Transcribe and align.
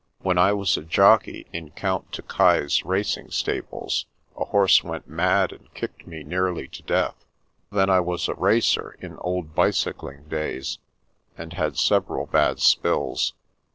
"When 0.23 0.39
I 0.39 0.51
was 0.51 0.73
jockey 0.87 1.45
in 1.53 1.69
Count 1.69 2.11
Tokai's 2.11 2.83
racing 2.83 3.29
sta 3.29 3.61
bles, 3.61 4.07
a 4.35 4.45
horse 4.45 4.83
went 4.83 5.07
mad 5.07 5.51
and 5.51 5.71
kicked 5.75 6.07
me 6.07 6.23
nearly 6.23 6.67
to 6.69 6.81
death. 6.81 7.23
Then 7.71 7.87
I 7.91 7.99
was 7.99 8.27
a 8.27 8.33
racer 8.33 8.97
in 8.99 9.17
old 9.17 9.53
bicycling 9.53 10.23
days, 10.23 10.79
and 11.37 11.53
had 11.53 11.77
several 11.77 12.25
bad 12.25 12.59
spills. 12.59 13.35